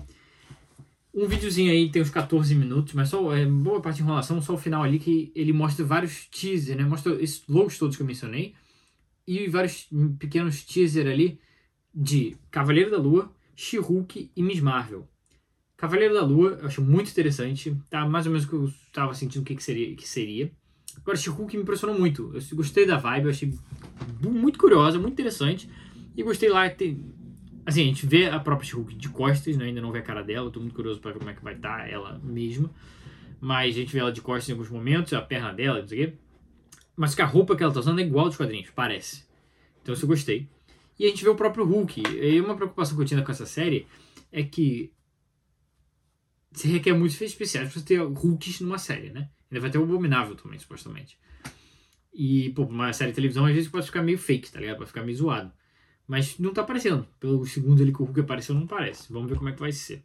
um 1.17 1.27
videozinho 1.27 1.71
aí 1.71 1.89
tem 1.89 2.01
uns 2.01 2.11
14 2.11 2.53
minutos, 2.53 2.93
mas 2.93 3.09
só 3.09 3.35
é 3.35 3.43
boa 3.43 3.81
parte 3.81 3.97
de 3.97 4.03
enrolação, 4.03 4.39
só 4.39 4.53
o 4.53 4.57
final 4.57 4.83
ali 4.83 4.99
que 4.99 5.31
ele 5.35 5.51
mostra 5.51 5.83
vários 5.83 6.27
teasers, 6.27 6.77
né? 6.77 6.83
Mostra 6.83 7.11
esses 7.21 7.43
logos 7.47 7.77
todos 7.77 7.95
que 7.95 8.03
eu 8.03 8.07
mencionei, 8.07 8.53
e 9.25 9.47
vários 9.47 9.89
pequenos 10.19 10.63
teaser 10.63 11.07
ali 11.07 11.39
de 11.93 12.37
Cavaleiro 12.51 12.91
da 12.91 12.97
Lua, 12.97 13.31
She-Hulk 13.55 14.29
e 14.35 14.43
Miss 14.43 14.59
Marvel. 14.59 15.07
Cavaleiro 15.75 16.13
da 16.13 16.23
Lua, 16.23 16.59
eu 16.61 16.67
acho 16.67 16.83
muito 16.83 17.09
interessante, 17.09 17.75
tá 17.89 18.07
mais 18.07 18.27
ou 18.27 18.31
menos 18.31 18.45
o 18.45 18.49
que 18.49 18.55
eu 18.55 18.65
estava 18.65 19.13
sentindo 19.15 19.43
que, 19.43 19.55
que 19.55 19.63
seria. 19.63 19.95
Que 19.95 20.07
seria. 20.07 20.51
Agora, 20.95 21.17
She-Hulk 21.17 21.55
me 21.57 21.63
impressionou 21.63 21.97
muito. 21.97 22.31
Eu 22.33 22.57
gostei 22.57 22.85
da 22.85 22.97
vibe, 22.97 23.25
eu 23.25 23.31
achei 23.31 23.53
muito 24.21 24.59
curiosa, 24.59 24.99
muito 24.99 25.13
interessante. 25.13 25.69
E 26.15 26.23
gostei 26.23 26.49
lá. 26.49 26.69
Tem, 26.69 27.03
assim, 27.67 27.81
a 27.81 27.85
gente 27.85 28.05
vê 28.05 28.27
a 28.27 28.39
própria 28.39 28.69
She-Hulk 28.69 28.95
de 28.95 29.09
costas, 29.09 29.57
né? 29.57 29.65
ainda 29.65 29.81
não 29.81 29.91
vê 29.91 29.99
a 29.99 30.01
cara 30.01 30.23
dela. 30.23 30.49
Tô 30.49 30.61
muito 30.61 30.73
curioso 30.73 31.01
para 31.01 31.11
ver 31.11 31.19
como 31.19 31.29
é 31.29 31.33
que 31.33 31.43
vai 31.43 31.53
estar 31.53 31.79
tá 31.79 31.87
ela 31.87 32.19
mesma. 32.23 32.71
Mas 33.41 33.75
a 33.75 33.79
gente 33.79 33.91
vê 33.91 33.99
ela 33.99 34.11
de 34.11 34.21
costas 34.21 34.47
em 34.47 34.53
alguns 34.53 34.69
momentos, 34.69 35.11
a 35.11 35.21
perna 35.21 35.51
dela, 35.53 35.81
não 35.81 35.87
sei 35.87 36.05
o 36.05 36.07
quê. 36.07 36.17
Mas 36.95 37.13
que 37.13 37.21
a 37.21 37.25
roupa 37.25 37.55
que 37.55 37.61
ela 37.61 37.73
tá 37.73 37.81
usando 37.81 37.99
é 37.99 38.03
igual 38.03 38.27
dos 38.27 38.37
quadrinhos, 38.37 38.69
parece. 38.73 39.25
Então 39.81 39.93
isso 39.93 40.05
eu 40.05 40.07
gostei. 40.07 40.49
E 40.97 41.05
a 41.05 41.09
gente 41.09 41.23
vê 41.23 41.29
o 41.29 41.35
próprio 41.35 41.65
Hulk. 41.65 42.01
E 42.01 42.41
uma 42.41 42.55
preocupação 42.55 42.95
que 42.95 43.03
eu 43.03 43.05
tinha 43.05 43.21
com 43.21 43.31
essa 43.31 43.45
série 43.45 43.85
é 44.31 44.43
que 44.43 44.91
se 46.53 46.67
requer 46.69 46.93
muitos 46.93 47.15
efeitos 47.15 47.33
especiais 47.33 47.69
pra 47.69 47.79
você 47.79 47.85
ter 47.85 48.01
Hulks 48.01 48.61
numa 48.61 48.79
série, 48.79 49.09
né? 49.09 49.29
Ainda 49.51 49.61
vai 49.61 49.69
ter 49.69 49.77
o 49.77 49.83
Abominável 49.83 50.35
também, 50.35 50.57
supostamente. 50.57 51.19
E, 52.13 52.49
pô, 52.51 52.63
uma 52.63 52.91
série 52.93 53.11
de 53.11 53.15
televisão 53.15 53.45
às 53.45 53.53
vezes 53.53 53.69
pode 53.69 53.85
ficar 53.85 54.01
meio 54.01 54.17
fake, 54.17 54.51
tá 54.51 54.59
ligado? 54.59 54.77
Pode 54.77 54.87
ficar 54.87 55.03
meio 55.03 55.17
zoado. 55.17 55.51
Mas 56.07 56.39
não 56.39 56.53
tá 56.53 56.61
aparecendo. 56.61 57.05
Pelo 57.19 57.45
segundo 57.45 57.81
ali 57.81 57.91
que 57.91 58.01
o 58.01 58.05
Hulk 58.05 58.21
apareceu, 58.21 58.55
não 58.55 58.65
parece. 58.65 59.11
Vamos 59.11 59.29
ver 59.29 59.37
como 59.37 59.49
é 59.49 59.51
que 59.51 59.59
vai 59.59 59.71
ser. 59.71 60.03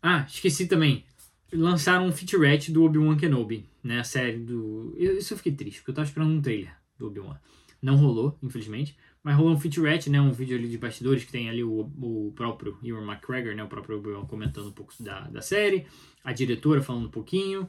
Ah, 0.00 0.24
esqueci 0.28 0.66
também. 0.66 1.04
Lançaram 1.52 2.06
um 2.06 2.12
featurette 2.12 2.70
do 2.70 2.84
Obi-Wan 2.84 3.16
Kenobi, 3.16 3.68
né? 3.82 4.00
A 4.00 4.04
série 4.04 4.38
do. 4.38 4.94
Isso 4.96 5.34
eu 5.34 5.38
fiquei 5.38 5.52
triste, 5.52 5.80
porque 5.80 5.90
eu 5.90 5.94
tava 5.94 6.06
esperando 6.06 6.32
um 6.32 6.40
trailer 6.40 6.76
do 6.98 7.06
Obi-Wan. 7.06 7.38
Não 7.82 7.96
rolou, 7.96 8.38
infelizmente. 8.42 8.96
Mas 9.22 9.36
rolou 9.36 9.54
um 9.54 9.58
featurette, 9.58 10.10
né? 10.10 10.20
Um 10.20 10.32
vídeo 10.32 10.56
ali 10.56 10.68
de 10.68 10.78
bastidores 10.78 11.24
que 11.24 11.32
tem 11.32 11.48
ali 11.48 11.64
o, 11.64 11.90
o 12.00 12.32
próprio 12.34 12.78
Ewan 12.82 13.04
McGregor, 13.04 13.54
né? 13.54 13.64
O 13.64 13.68
próprio 13.68 13.98
Obi-Wan 13.98 14.26
comentando 14.26 14.68
um 14.68 14.72
pouco 14.72 14.94
da, 15.00 15.22
da 15.22 15.42
série. 15.42 15.86
A 16.22 16.32
diretora 16.32 16.82
falando 16.82 17.06
um 17.06 17.10
pouquinho. 17.10 17.68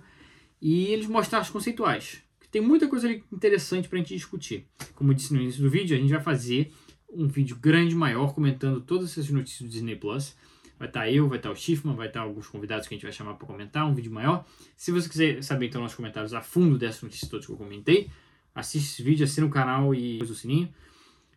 E 0.62 0.86
eles 0.88 1.07
mostraram 1.07 1.43
os 1.43 1.50
conceituais. 1.50 2.22
Tem 2.51 2.62
muita 2.62 2.88
coisa 2.88 3.07
ali 3.07 3.24
interessante 3.31 3.89
pra 3.89 4.00
gente 4.00 4.15
discutir. 4.15 4.65
Como 4.93 5.12
eu 5.12 5.15
disse 5.15 5.34
no 5.34 5.41
início 5.41 5.62
do 5.62 5.69
vídeo, 5.69 5.95
a 5.95 6.00
gente 6.00 6.12
vai 6.12 6.22
fazer 6.22 6.72
um 7.15 7.27
vídeo 7.27 7.55
grande, 7.55 7.95
maior, 7.95 8.34
comentando 8.34 8.81
todas 8.81 9.12
essas 9.12 9.29
notícias 9.29 9.62
do 9.62 9.72
Disney 9.72 9.95
Plus. 9.95 10.36
Vai 10.77 10.88
estar 10.88 11.01
tá 11.01 11.12
eu, 11.12 11.27
vai 11.27 11.38
estar 11.38 11.50
tá 11.50 11.53
o 11.53 11.55
Schiffman, 11.55 11.95
vai 11.95 12.07
estar 12.07 12.19
tá 12.19 12.25
alguns 12.25 12.48
convidados 12.48 12.88
que 12.88 12.93
a 12.93 12.98
gente 12.98 13.03
vai 13.03 13.13
chamar 13.13 13.36
para 13.36 13.48
comentar, 13.48 13.86
um 13.88 13.93
vídeo 13.93 14.12
maior. 14.12 14.45
Se 14.75 14.91
você 14.91 15.07
quiser 15.07 15.43
saber 15.43 15.67
então 15.67 15.81
nos 15.81 15.95
comentários 15.95 16.34
a 16.34 16.41
fundo 16.41 16.77
dessas 16.77 17.01
notícias 17.01 17.29
todas 17.29 17.45
que 17.45 17.51
eu 17.51 17.57
comentei, 17.57 18.10
assiste 18.53 18.93
esse 18.93 19.03
vídeo, 19.03 19.24
assina 19.24 19.48
o 19.48 19.50
canal 19.50 19.95
e 19.95 20.22
usa 20.22 20.34
o 20.34 20.36
sininho 20.36 20.74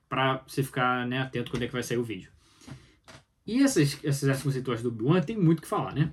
para 0.09 0.43
você 0.47 0.63
ficar 0.63 1.07
né, 1.07 1.21
atento 1.21 1.51
quando 1.51 1.63
é 1.63 1.67
que 1.67 1.73
vai 1.73 1.83
sair 1.83 1.99
o 1.99 2.03
vídeo. 2.03 2.31
E 3.47 3.63
essas, 3.63 3.99
essas 4.05 4.29
artes 4.29 4.43
conceituais 4.43 4.83
do 4.83 4.89
Obi-Wan 4.89 5.21
tem 5.21 5.37
muito 5.37 5.61
o 5.61 5.63
que 5.63 5.69
falar, 5.69 5.95
né? 5.95 6.13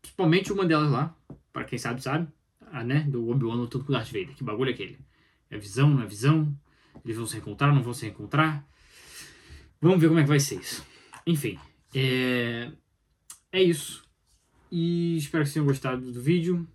Principalmente 0.00 0.52
uma 0.52 0.64
delas 0.64 0.90
lá, 0.90 1.14
para 1.52 1.64
quem 1.64 1.78
sabe, 1.78 2.02
sabe, 2.02 2.28
a, 2.72 2.84
né, 2.84 3.00
do 3.00 3.28
Obi-Wan 3.28 3.56
lutando 3.56 3.84
com 3.84 3.92
o 3.92 3.94
Darth 3.94 4.06
Vader. 4.06 4.34
Que 4.34 4.44
bagulho 4.44 4.70
é 4.70 4.74
aquele? 4.74 4.98
É 5.50 5.58
visão, 5.58 5.90
não 5.90 6.02
é 6.02 6.06
visão? 6.06 6.56
Eles 7.04 7.16
vão 7.16 7.26
se 7.26 7.36
encontrar, 7.36 7.74
não 7.74 7.82
vão 7.82 7.94
se 7.94 8.06
encontrar? 8.06 8.66
Vamos 9.80 10.00
ver 10.00 10.08
como 10.08 10.20
é 10.20 10.22
que 10.22 10.28
vai 10.28 10.40
ser 10.40 10.56
isso. 10.56 10.84
Enfim, 11.26 11.58
é, 11.94 12.70
é 13.52 13.62
isso. 13.62 14.04
E 14.70 15.16
espero 15.16 15.44
que 15.44 15.50
vocês 15.50 15.54
tenham 15.54 15.66
gostado 15.66 16.12
do 16.12 16.20
vídeo. 16.20 16.66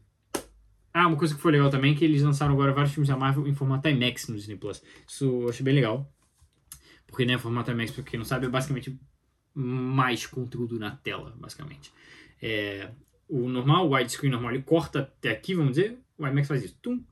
Ah, 0.94 1.08
uma 1.08 1.18
coisa 1.18 1.34
que 1.34 1.42
foi 1.42 1.54
legal 1.54 1.70
também 1.70 1.94
é 1.94 1.96
que 1.96 2.04
eles 2.04 2.22
lançaram 2.22 2.54
agora 2.54 2.74
vários 2.74 2.94
filmes 2.94 3.08
da 3.08 3.16
Marvel 3.16 3.48
em 3.48 3.54
formato 3.54 3.88
IMAX 3.88 4.28
no 4.28 4.36
Disney 4.36 4.58
Plus. 4.58 4.82
Isso 5.08 5.26
eu 5.26 5.50
achei 5.50 5.64
bem 5.64 5.74
legal. 5.74 6.12
Porque, 7.08 7.26
né, 7.26 7.38
formato 7.38 7.72
IMAX, 7.72 7.92
pra 7.92 8.04
quem 8.04 8.18
não 8.18 8.26
sabe, 8.26 8.46
é 8.46 8.50
basicamente 8.50 9.00
mais 9.54 10.26
conteúdo 10.26 10.80
na 10.80 10.92
tela, 10.92 11.36
basicamente. 11.38 11.92
É, 12.42 12.92
o 13.28 13.48
normal, 13.48 13.88
o 13.88 13.96
widescreen 13.96 14.32
normal, 14.32 14.52
ele 14.52 14.64
corta 14.64 15.00
até 15.00 15.32
aqui, 15.32 15.56
vamos 15.56 15.76
dizer. 15.76 16.00
O 16.18 16.28
IMAX 16.28 16.48
faz 16.48 16.64
isso. 16.64 16.78
Tum. 16.82 17.04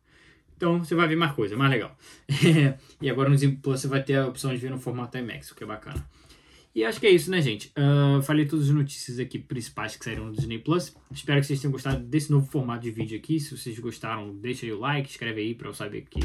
Então 0.59 0.83
você 0.83 0.93
vai 0.93 1.07
ver 1.07 1.15
mais 1.15 1.31
coisa, 1.31 1.55
mais 1.55 1.71
legal. 1.71 1.97
e 3.01 3.09
agora 3.09 3.29
no 3.29 3.35
Disney 3.35 3.55
Plus 3.55 3.79
você 3.79 3.87
vai 3.87 4.03
ter 4.03 4.15
a 4.15 4.27
opção 4.27 4.51
de 4.51 4.57
ver 4.57 4.69
no 4.69 4.77
formato 4.77 5.17
IMAX, 5.17 5.49
o 5.51 5.55
que 5.55 5.63
é 5.63 5.67
bacana. 5.67 6.05
E 6.75 6.83
acho 6.83 6.99
que 6.99 7.07
é 7.07 7.11
isso, 7.11 7.31
né, 7.31 7.41
gente? 7.41 7.71
Uh, 7.77 8.21
falei 8.21 8.45
todas 8.45 8.67
as 8.67 8.75
notícias 8.75 9.19
aqui 9.19 9.39
principais 9.39 9.95
que 9.95 10.03
saíram 10.03 10.25
no 10.25 10.33
Disney 10.33 10.59
Plus. 10.59 10.93
Espero 11.13 11.39
que 11.39 11.47
vocês 11.47 11.61
tenham 11.61 11.71
gostado 11.71 12.03
desse 12.03 12.29
novo 12.29 12.45
formato 12.45 12.83
de 12.83 12.91
vídeo 12.91 13.17
aqui. 13.17 13.39
Se 13.39 13.57
vocês 13.57 13.79
gostaram, 13.79 14.35
deixa 14.35 14.65
aí 14.65 14.73
o 14.73 14.79
like, 14.79 15.09
escreve 15.09 15.39
aí 15.39 15.55
para 15.55 15.69
eu 15.69 15.73
saber 15.73 16.05
que, 16.09 16.19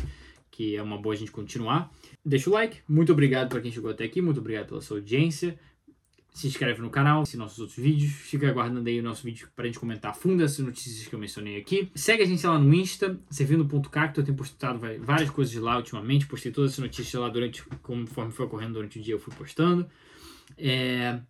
que 0.51 0.75
é 0.75 0.83
uma 0.83 0.99
boa 0.99 1.15
a 1.15 1.19
gente 1.19 1.31
continuar. 1.31 1.93
Deixa 2.25 2.51
o 2.51 2.53
like. 2.53 2.79
Muito 2.89 3.13
obrigado 3.13 3.51
para 3.51 3.61
quem 3.61 3.71
chegou 3.71 3.93
até 3.93 4.03
aqui. 4.03 4.21
Muito 4.21 4.41
obrigado 4.41 4.67
pela 4.67 4.81
sua 4.81 4.97
audiência. 4.97 5.57
Se 6.35 6.49
inscreve 6.49 6.83
no 6.83 6.91
canal, 6.91 7.23
assiste 7.23 7.37
nossos 7.37 7.61
outros 7.61 7.79
vídeos. 7.79 8.11
Fica 8.11 8.49
aguardando 8.49 8.89
aí 8.89 8.99
o 8.99 9.03
nosso 9.05 9.23
vídeo 9.23 9.49
para 9.55 9.65
a 9.65 9.67
gente 9.69 9.79
comentar 9.79 10.11
a 10.11 10.15
fundo 10.15 10.43
essas 10.43 10.59
notícias 10.59 11.07
que 11.07 11.15
eu 11.15 11.19
mencionei 11.19 11.57
aqui. 11.57 11.89
Segue 11.95 12.25
a 12.25 12.27
gente 12.27 12.45
lá 12.45 12.59
no 12.59 12.75
Insta, 12.75 13.17
servindo.cacto. 13.31 14.21
Eu 14.21 14.25
tenho 14.25 14.37
postado 14.37 14.81
várias 15.01 15.31
coisas 15.31 15.55
lá 15.55 15.77
ultimamente. 15.77 16.27
Postei 16.27 16.51
todas 16.51 16.73
essas 16.73 16.83
notícias 16.83 17.23
lá 17.23 17.29
durante, 17.29 17.63
conforme 17.81 18.33
foi 18.33 18.47
ocorrendo 18.47 18.73
durante 18.75 18.99
o 18.99 19.03
dia, 19.03 19.15
eu 19.15 19.21
fui 19.21 19.33
postando. 19.33 19.89
É, 20.59 21.21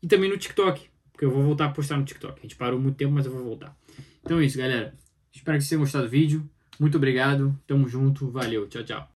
e 0.00 0.06
também 0.06 0.30
no 0.30 0.38
TikTok, 0.38 0.88
porque 1.10 1.24
eu 1.24 1.30
vou 1.32 1.42
voltar 1.42 1.64
a 1.64 1.70
postar 1.70 1.96
no 1.96 2.04
TikTok. 2.04 2.38
A 2.38 2.42
gente 2.42 2.54
parou 2.54 2.78
muito 2.78 2.96
tempo, 2.96 3.12
mas 3.12 3.26
eu 3.26 3.32
vou 3.32 3.42
voltar. 3.42 3.76
Então 4.22 4.38
é 4.38 4.44
isso, 4.44 4.56
galera. 4.56 4.94
Espero 5.32 5.58
que 5.58 5.62
vocês 5.62 5.70
tenham 5.70 5.80
gostado 5.80 6.04
do 6.04 6.10
vídeo. 6.10 6.48
Muito 6.78 6.96
obrigado. 6.96 7.58
Tamo 7.66 7.88
junto. 7.88 8.30
Valeu. 8.30 8.68
Tchau, 8.68 8.84
tchau. 8.84 9.08